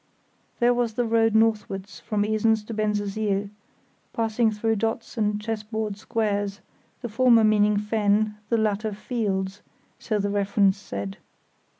There 0.59 0.73
was 0.73 0.95
the 0.95 1.05
road 1.05 1.35
northwards 1.35 1.99
from 1.99 2.25
Esens 2.25 2.63
to 2.63 2.73
Bensersiel, 2.73 3.51
passing 4.13 4.49
through 4.49 4.77
dots 4.77 5.15
and 5.15 5.39
chess 5.39 5.61
board 5.61 5.95
squares, 5.95 6.59
the 7.03 7.07
former 7.07 7.43
meaning 7.43 7.77
fen, 7.77 8.35
the 8.49 8.57
latter 8.57 8.93
fields, 8.95 9.61
so 9.99 10.17
the 10.17 10.31
reference 10.31 10.79
said. 10.79 11.17